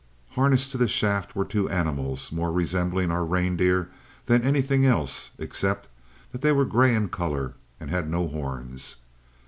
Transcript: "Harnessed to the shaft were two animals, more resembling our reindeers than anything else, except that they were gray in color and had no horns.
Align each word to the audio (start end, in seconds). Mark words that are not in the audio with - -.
"Harnessed 0.31 0.71
to 0.71 0.79
the 0.79 0.87
shaft 0.87 1.35
were 1.35 1.45
two 1.45 1.69
animals, 1.69 2.31
more 2.31 2.51
resembling 2.51 3.11
our 3.11 3.23
reindeers 3.23 3.85
than 4.25 4.41
anything 4.41 4.83
else, 4.83 5.29
except 5.37 5.89
that 6.31 6.41
they 6.41 6.51
were 6.51 6.65
gray 6.65 6.95
in 6.95 7.07
color 7.07 7.53
and 7.79 7.91
had 7.91 8.09
no 8.09 8.27
horns. 8.27 8.95